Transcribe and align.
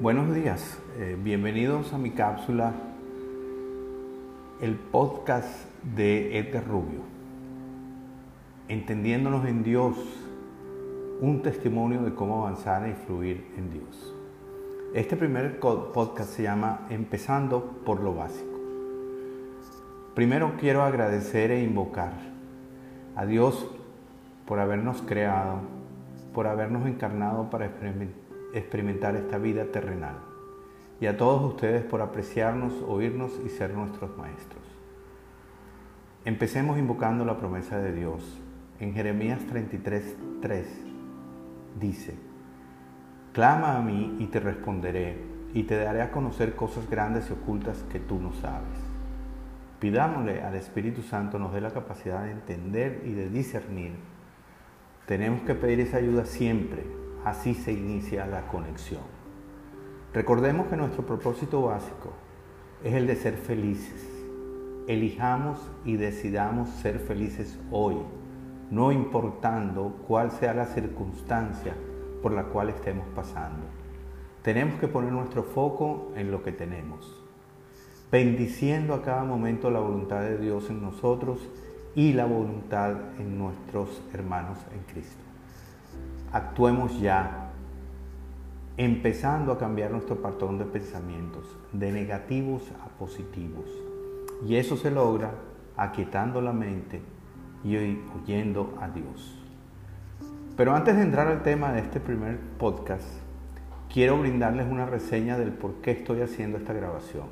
Buenos 0.00 0.34
días, 0.34 0.80
eh, 0.96 1.14
bienvenidos 1.22 1.92
a 1.92 1.98
mi 1.98 2.12
cápsula, 2.12 2.72
el 4.62 4.74
podcast 4.76 5.66
de 5.94 6.38
Edgar 6.38 6.66
Rubio, 6.66 7.00
Entendiéndonos 8.68 9.44
en 9.44 9.62
Dios, 9.62 9.98
un 11.20 11.42
testimonio 11.42 12.00
de 12.00 12.14
cómo 12.14 12.46
avanzar 12.46 12.86
e 12.86 12.92
influir 12.92 13.52
en 13.58 13.70
Dios. 13.70 14.14
Este 14.94 15.18
primer 15.18 15.60
podcast 15.60 16.30
se 16.30 16.44
llama 16.44 16.86
Empezando 16.88 17.82
por 17.84 18.00
lo 18.00 18.14
básico. 18.14 18.58
Primero 20.14 20.54
quiero 20.58 20.82
agradecer 20.82 21.50
e 21.50 21.62
invocar 21.62 22.14
a 23.16 23.26
Dios 23.26 23.70
por 24.46 24.60
habernos 24.60 25.02
creado, 25.02 25.58
por 26.32 26.46
habernos 26.46 26.86
encarnado 26.86 27.50
para 27.50 27.66
experimentar 27.66 28.19
experimentar 28.54 29.16
esta 29.16 29.38
vida 29.38 29.66
terrenal. 29.66 30.16
Y 31.00 31.06
a 31.06 31.16
todos 31.16 31.42
ustedes 31.42 31.82
por 31.84 32.02
apreciarnos, 32.02 32.72
oírnos 32.86 33.32
y 33.44 33.48
ser 33.48 33.72
nuestros 33.72 34.16
maestros. 34.16 34.62
Empecemos 36.24 36.78
invocando 36.78 37.24
la 37.24 37.38
promesa 37.38 37.78
de 37.78 37.92
Dios. 37.92 38.38
En 38.78 38.92
Jeremías 38.92 39.40
33, 39.46 40.16
3 40.42 40.66
dice, 41.80 42.14
Clama 43.32 43.76
a 43.76 43.80
mí 43.80 44.16
y 44.18 44.26
te 44.26 44.40
responderé, 44.40 45.16
y 45.54 45.62
te 45.62 45.76
daré 45.76 46.02
a 46.02 46.10
conocer 46.10 46.54
cosas 46.54 46.88
grandes 46.90 47.30
y 47.30 47.32
ocultas 47.32 47.84
que 47.90 48.00
tú 48.00 48.18
no 48.20 48.32
sabes. 48.34 48.90
Pidámosle 49.78 50.42
al 50.42 50.56
Espíritu 50.56 51.00
Santo 51.02 51.38
nos 51.38 51.54
dé 51.54 51.60
la 51.62 51.70
capacidad 51.70 52.24
de 52.24 52.32
entender 52.32 53.02
y 53.06 53.12
de 53.12 53.30
discernir. 53.30 53.92
Tenemos 55.06 55.40
que 55.42 55.54
pedir 55.54 55.80
esa 55.80 55.96
ayuda 55.96 56.26
siempre, 56.26 56.84
Así 57.24 57.52
se 57.52 57.72
inicia 57.72 58.26
la 58.26 58.46
conexión. 58.46 59.02
Recordemos 60.14 60.68
que 60.68 60.76
nuestro 60.76 61.04
propósito 61.04 61.60
básico 61.60 62.12
es 62.82 62.94
el 62.94 63.06
de 63.06 63.14
ser 63.14 63.34
felices. 63.34 64.08
Elijamos 64.86 65.60
y 65.84 65.96
decidamos 65.96 66.70
ser 66.70 66.98
felices 66.98 67.58
hoy, 67.70 67.96
no 68.70 68.90
importando 68.90 69.96
cuál 70.08 70.30
sea 70.30 70.54
la 70.54 70.64
circunstancia 70.64 71.74
por 72.22 72.32
la 72.32 72.44
cual 72.44 72.70
estemos 72.70 73.06
pasando. 73.14 73.66
Tenemos 74.42 74.80
que 74.80 74.88
poner 74.88 75.12
nuestro 75.12 75.42
foco 75.42 76.12
en 76.16 76.30
lo 76.30 76.42
que 76.42 76.52
tenemos, 76.52 77.22
bendiciendo 78.10 78.94
a 78.94 79.02
cada 79.02 79.24
momento 79.24 79.70
la 79.70 79.80
voluntad 79.80 80.22
de 80.22 80.38
Dios 80.38 80.70
en 80.70 80.80
nosotros 80.80 81.46
y 81.94 82.14
la 82.14 82.24
voluntad 82.24 82.96
en 83.18 83.38
nuestros 83.38 84.02
hermanos 84.14 84.58
en 84.72 84.80
Cristo 84.92 85.29
actuemos 86.32 87.00
ya, 87.00 87.50
empezando 88.76 89.52
a 89.52 89.58
cambiar 89.58 89.90
nuestro 89.90 90.22
patrón 90.22 90.58
de 90.58 90.64
pensamientos, 90.64 91.44
de 91.72 91.92
negativos 91.92 92.62
a 92.84 92.88
positivos. 92.98 93.66
Y 94.46 94.56
eso 94.56 94.76
se 94.76 94.90
logra 94.90 95.32
aquietando 95.76 96.40
la 96.40 96.52
mente 96.52 97.00
y 97.64 97.76
oyendo 97.76 98.74
a 98.80 98.88
Dios. 98.88 99.36
Pero 100.56 100.74
antes 100.74 100.96
de 100.96 101.02
entrar 101.02 101.26
al 101.26 101.42
tema 101.42 101.72
de 101.72 101.80
este 101.80 102.00
primer 102.00 102.38
podcast, 102.58 103.06
quiero 103.92 104.18
brindarles 104.18 104.66
una 104.70 104.86
reseña 104.86 105.36
del 105.36 105.52
por 105.52 105.74
qué 105.76 105.90
estoy 105.90 106.20
haciendo 106.20 106.58
esta 106.58 106.72
grabación. 106.72 107.26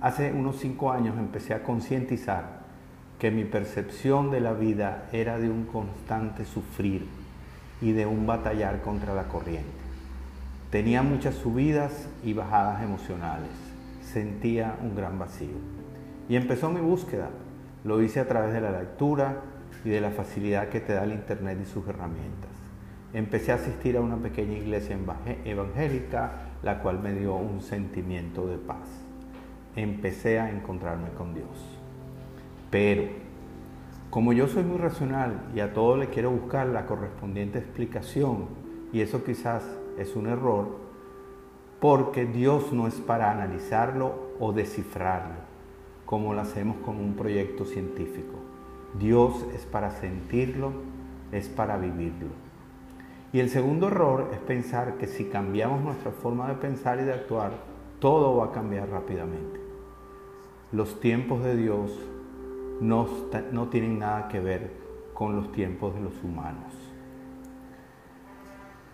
Hace 0.00 0.32
unos 0.32 0.56
cinco 0.56 0.92
años 0.92 1.18
empecé 1.18 1.54
a 1.54 1.62
concientizar 1.62 2.60
que 3.18 3.30
mi 3.30 3.44
percepción 3.44 4.30
de 4.30 4.40
la 4.40 4.52
vida 4.52 5.08
era 5.12 5.38
de 5.38 5.48
un 5.48 5.64
constante 5.64 6.44
sufrir, 6.44 7.06
y 7.80 7.92
de 7.92 8.06
un 8.06 8.26
batallar 8.26 8.82
contra 8.82 9.14
la 9.14 9.24
corriente. 9.24 9.86
Tenía 10.70 11.02
muchas 11.02 11.34
subidas 11.34 12.08
y 12.24 12.32
bajadas 12.32 12.82
emocionales. 12.82 13.50
Sentía 14.02 14.76
un 14.82 14.96
gran 14.96 15.18
vacío. 15.18 15.56
Y 16.28 16.36
empezó 16.36 16.70
mi 16.70 16.80
búsqueda. 16.80 17.30
Lo 17.84 18.02
hice 18.02 18.20
a 18.20 18.28
través 18.28 18.52
de 18.52 18.60
la 18.60 18.72
lectura 18.72 19.42
y 19.84 19.90
de 19.90 20.00
la 20.00 20.10
facilidad 20.10 20.68
que 20.68 20.80
te 20.80 20.92
da 20.92 21.04
el 21.04 21.12
Internet 21.12 21.58
y 21.62 21.66
sus 21.66 21.86
herramientas. 21.86 22.50
Empecé 23.12 23.52
a 23.52 23.56
asistir 23.56 23.96
a 23.96 24.00
una 24.00 24.16
pequeña 24.16 24.58
iglesia 24.58 24.98
evangélica, 25.44 26.32
la 26.62 26.80
cual 26.80 26.98
me 26.98 27.12
dio 27.12 27.36
un 27.36 27.62
sentimiento 27.62 28.46
de 28.46 28.58
paz. 28.58 28.88
Empecé 29.76 30.40
a 30.40 30.50
encontrarme 30.50 31.10
con 31.10 31.32
Dios. 31.32 31.78
Pero 32.70 33.04
como 34.10 34.32
yo 34.32 34.48
soy 34.48 34.62
muy 34.62 34.78
racional 34.78 35.50
y 35.54 35.60
a 35.60 35.72
todo 35.72 35.96
le 35.96 36.08
quiero 36.08 36.30
buscar 36.30 36.66
la 36.68 36.86
correspondiente 36.86 37.58
explicación, 37.58 38.46
y 38.92 39.00
eso 39.00 39.24
quizás 39.24 39.62
es 39.98 40.16
un 40.16 40.26
error, 40.26 40.68
porque 41.80 42.24
Dios 42.24 42.72
no 42.72 42.86
es 42.86 42.94
para 42.94 43.30
analizarlo 43.30 44.14
o 44.40 44.52
descifrarlo, 44.52 45.34
como 46.04 46.34
lo 46.34 46.40
hacemos 46.40 46.76
con 46.78 46.96
un 46.96 47.14
proyecto 47.14 47.64
científico. 47.64 48.34
Dios 48.98 49.44
es 49.54 49.66
para 49.66 49.90
sentirlo, 49.90 50.72
es 51.32 51.48
para 51.48 51.76
vivirlo. 51.76 52.28
Y 53.32 53.40
el 53.40 53.50
segundo 53.50 53.88
error 53.88 54.30
es 54.32 54.38
pensar 54.38 54.94
que 54.94 55.06
si 55.06 55.26
cambiamos 55.26 55.82
nuestra 55.82 56.12
forma 56.12 56.48
de 56.48 56.54
pensar 56.54 57.00
y 57.00 57.04
de 57.04 57.12
actuar, 57.12 57.52
todo 57.98 58.36
va 58.36 58.46
a 58.46 58.52
cambiar 58.52 58.88
rápidamente. 58.88 59.60
Los 60.72 61.00
tiempos 61.00 61.42
de 61.44 61.56
Dios 61.56 61.92
no, 62.80 63.68
tienen 63.70 63.98
nada 63.98 64.28
que 64.28 64.40
ver 64.40 64.70
con 65.14 65.36
los 65.36 65.52
tiempos 65.52 65.94
de 65.94 66.00
los 66.00 66.22
humanos. 66.22 66.72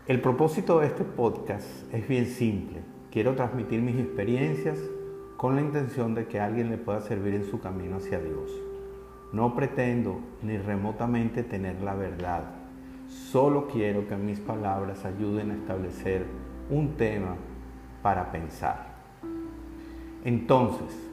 El 0.07 0.21
propósito 0.21 0.81
de 0.81 0.87
este 0.87 1.05
podcast 1.05 1.67
es 1.93 2.07
bien 2.09 2.27
simple. 2.27 2.81
Quiero 3.11 3.35
transmitir 3.35 3.81
mis 3.81 3.99
experiencias 3.99 4.79
con 5.37 5.57
la 5.57 5.63
intención 5.63 6.15
de 6.15 6.27
que 6.27 6.41
alguien 6.41 6.71
le 6.71 6.79
pueda 6.79 7.01
servir 7.01 7.35
en 7.35 7.45
su 7.45 7.61
camino 7.61 7.97
hacia 7.97 8.19
Dios. 8.19 8.51
No 9.33 9.55
pretendo 9.55 10.21
ni 10.43 10.59
remotamente 10.59 11.43
tener 11.43 11.81
la 11.83 11.95
verdad. 11.95 12.45
Solo 13.09 13.69
quiero 13.69 14.07
que 14.07 14.17
mis 14.17 14.41
palabras 14.41 15.05
ayuden 15.05 15.51
a 15.51 15.55
establecer 15.55 16.25
un 16.71 16.97
tema 16.97 17.37
para 18.03 18.31
pensar. 18.31 18.93
Entonces, 20.25 21.12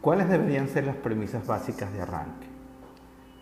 ¿Cuáles 0.00 0.30
deberían 0.30 0.68
ser 0.68 0.86
las 0.86 0.96
premisas 0.96 1.46
básicas 1.46 1.92
de 1.92 2.00
arranque? 2.00 2.46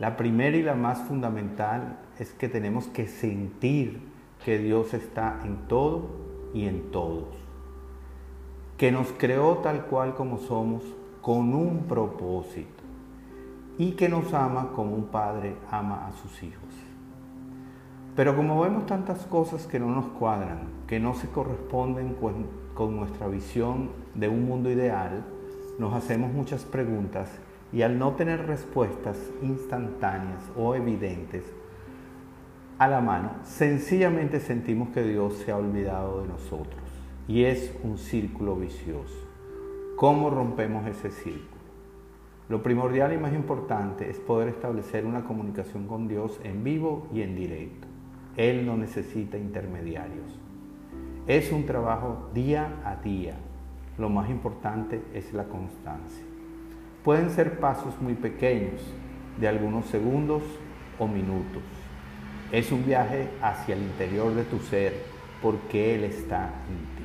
La 0.00 0.16
primera 0.16 0.56
y 0.56 0.62
la 0.62 0.74
más 0.74 0.98
fundamental 1.02 1.98
es 2.18 2.32
que 2.32 2.48
tenemos 2.48 2.88
que 2.88 3.06
sentir 3.06 4.00
que 4.44 4.58
Dios 4.58 4.92
está 4.94 5.40
en 5.44 5.68
todo 5.68 6.08
y 6.54 6.66
en 6.66 6.90
todos, 6.90 7.28
que 8.76 8.90
nos 8.90 9.12
creó 9.12 9.58
tal 9.58 9.86
cual 9.86 10.14
como 10.14 10.38
somos 10.38 10.82
con 11.20 11.54
un 11.54 11.84
propósito 11.84 12.82
y 13.76 13.92
que 13.92 14.08
nos 14.08 14.34
ama 14.34 14.72
como 14.74 14.96
un 14.96 15.06
padre 15.06 15.56
ama 15.70 16.06
a 16.08 16.12
sus 16.12 16.42
hijos. 16.42 16.68
Pero 18.16 18.34
como 18.34 18.60
vemos 18.60 18.86
tantas 18.86 19.26
cosas 19.26 19.66
que 19.68 19.78
no 19.78 19.86
nos 19.86 20.06
cuadran, 20.06 20.66
que 20.88 20.98
no 20.98 21.14
se 21.14 21.28
corresponden 21.28 22.16
con, 22.74 22.96
nuestra 22.96 23.28
visión 23.28 23.90
de 24.14 24.28
un 24.28 24.44
mundo 24.44 24.70
ideal, 24.70 25.24
nos 25.78 25.94
hacemos 25.94 26.32
muchas 26.32 26.64
preguntas 26.64 27.30
y 27.72 27.82
al 27.82 27.98
no 27.98 28.12
tener 28.12 28.46
respuestas 28.46 29.16
instantáneas 29.42 30.42
o 30.56 30.74
evidentes 30.74 31.44
a 32.78 32.88
la 32.88 33.00
mano, 33.00 33.32
sencillamente 33.42 34.40
sentimos 34.40 34.90
que 34.90 35.02
Dios 35.02 35.34
se 35.38 35.50
ha 35.50 35.56
olvidado 35.56 36.22
de 36.22 36.28
nosotros 36.28 36.82
y 37.26 37.44
es 37.44 37.74
un 37.82 37.98
círculo 37.98 38.56
vicioso. 38.56 39.26
¿Cómo 39.96 40.30
rompemos 40.30 40.86
ese 40.86 41.10
círculo? 41.10 41.58
Lo 42.48 42.62
primordial 42.62 43.12
y 43.12 43.18
más 43.18 43.34
importante 43.34 44.08
es 44.08 44.18
poder 44.18 44.48
establecer 44.48 45.04
una 45.04 45.24
comunicación 45.24 45.86
con 45.86 46.08
Dios 46.08 46.40
en 46.44 46.64
vivo 46.64 47.08
y 47.12 47.22
en 47.22 47.36
directo. 47.36 47.86
Él 48.36 48.64
no 48.64 48.76
necesita 48.76 49.36
intermediarios. 49.36 50.38
Es 51.26 51.52
un 51.52 51.66
trabajo 51.66 52.30
día 52.32 52.80
a 52.84 52.96
día, 52.96 53.34
lo 53.98 54.08
más 54.08 54.30
importante 54.30 55.02
es 55.12 55.32
la 55.32 55.44
constancia. 55.44 56.24
Pueden 57.02 57.30
ser 57.30 57.58
pasos 57.58 58.00
muy 58.00 58.14
pequeños, 58.14 58.80
de 59.38 59.48
algunos 59.48 59.86
segundos 59.86 60.42
o 60.98 61.06
minutos. 61.06 61.62
Es 62.50 62.72
un 62.72 62.84
viaje 62.86 63.28
hacia 63.42 63.74
el 63.74 63.82
interior 63.82 64.34
de 64.34 64.44
tu 64.44 64.58
ser 64.58 64.94
porque 65.42 65.94
Él 65.94 66.04
está 66.04 66.46
en 66.68 66.96
ti. 66.96 67.04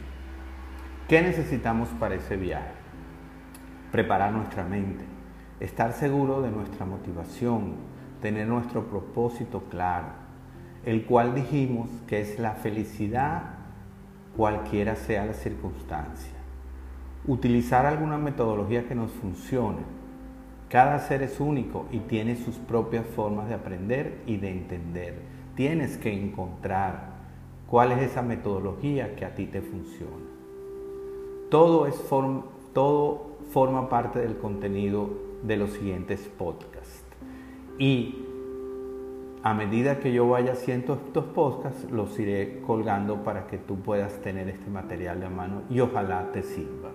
¿Qué 1.07 1.22
necesitamos 1.22 1.90
para 2.00 2.16
ese 2.16 2.38
viaje? 2.38 2.72
Preparar 3.92 4.31
nuestra 4.31 4.63
mente, 4.63 5.04
estar 5.60 5.94
seguro 5.94 6.42
de 6.42 6.50
nuestra 6.50 6.86
motivación, 6.86 7.75
tener 8.22 8.48
nuestro 8.48 8.88
propósito 8.88 9.63
claro, 9.69 10.07
el 10.86 11.06
cual 11.06 11.36
dijimos 11.36 11.90
que 12.07 12.22
es 12.22 12.40
la 12.40 12.54
felicidad 12.54 13.44
cualquiera 14.36 14.95
sea 14.95 15.25
la 15.25 15.34
circunstancia 15.34 16.43
utilizar 17.27 17.85
alguna 17.85 18.17
metodología 18.17 18.87
que 18.87 18.95
nos 18.95 19.11
funcione. 19.11 19.79
Cada 20.69 20.99
ser 20.99 21.21
es 21.21 21.39
único 21.39 21.85
y 21.91 21.99
tiene 21.99 22.35
sus 22.35 22.55
propias 22.55 23.05
formas 23.05 23.47
de 23.47 23.53
aprender 23.53 24.21
y 24.25 24.37
de 24.37 24.49
entender. 24.49 25.21
Tienes 25.55 25.97
que 25.97 26.11
encontrar 26.11 27.13
cuál 27.67 27.91
es 27.91 28.01
esa 28.01 28.21
metodología 28.21 29.15
que 29.15 29.25
a 29.25 29.35
ti 29.35 29.45
te 29.45 29.61
funciona. 29.61 30.25
Todo, 31.49 31.85
es 31.85 31.95
todo 32.73 33.37
forma 33.51 33.87
parte 33.87 34.19
del 34.19 34.37
contenido 34.37 35.09
de 35.43 35.57
los 35.57 35.73
siguientes 35.73 36.27
podcasts. 36.37 37.03
Y 37.77 38.25
a 39.43 39.53
medida 39.53 39.99
que 39.99 40.11
yo 40.11 40.27
vaya 40.27 40.53
haciendo 40.53 40.93
estos 40.93 41.25
podcasts, 41.25 41.91
los 41.91 42.17
iré 42.17 42.61
colgando 42.65 43.23
para 43.23 43.45
que 43.45 43.57
tú 43.57 43.75
puedas 43.75 44.21
tener 44.21 44.49
este 44.49 44.69
material 44.69 45.19
de 45.19 45.29
mano 45.29 45.61
y 45.69 45.79
ojalá 45.81 46.31
te 46.31 46.41
sirva. 46.41 46.91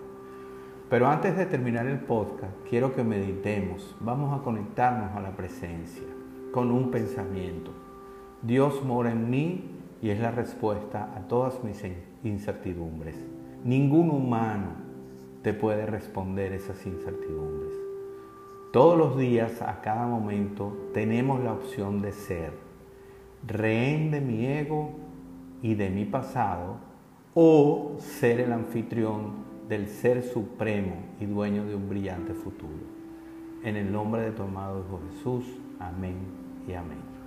Pero 0.91 1.07
antes 1.07 1.37
de 1.37 1.45
terminar 1.45 1.87
el 1.87 1.99
podcast, 1.99 2.55
quiero 2.67 2.95
que 2.95 3.05
meditemos, 3.05 3.95
vamos 4.01 4.39
a 4.39 4.43
conectarnos 4.43 5.15
a 5.15 5.21
la 5.21 5.37
presencia 5.37 6.07
con 6.51 6.71
un 6.71 6.91
pensamiento. 6.91 7.73
Dios 8.41 8.83
mora 8.83 9.13
en 9.13 9.29
mí 9.29 9.71
y 10.01 10.09
es 10.09 10.19
la 10.19 10.31
respuesta 10.31 11.13
a 11.15 11.29
todas 11.29 11.63
mis 11.63 11.85
incertidumbres. 12.25 13.17
Ningún 13.65 14.09
humano 14.09 14.69
te 15.43 15.53
puede 15.53 15.85
responder 15.85 16.55
esas 16.55 16.87
incertidumbres. 16.87 17.75
Todos 18.73 18.97
los 18.97 19.19
días, 19.19 19.61
a 19.61 19.83
cada 19.83 20.07
momento, 20.07 20.91
tenemos 20.95 21.45
la 21.45 21.53
opción 21.53 22.01
de 22.01 22.13
ser 22.13 22.53
rehén 23.47 24.11
de 24.11 24.23
mi 24.23 24.47
ego 24.47 24.93
y 25.61 25.75
de 25.75 25.91
mi 25.91 26.07
pasado 26.07 26.77
o 27.35 27.97
ser 27.99 28.41
el 28.41 28.53
anfitrión 28.53 29.48
del 29.69 29.89
Ser 29.89 30.23
Supremo 30.23 30.97
y 31.21 31.27
dueño 31.27 31.65
de 31.67 31.75
un 31.75 31.89
brillante 31.89 32.33
futuro. 32.33 32.99
En 33.63 33.77
el 33.77 33.93
nombre 33.93 34.23
de 34.23 34.31
tu 34.31 34.43
amado 34.43 34.85
Hijo 34.87 35.01
Jesús, 35.13 35.45
amén 35.79 36.17
y 36.67 36.73
amén. 36.73 37.18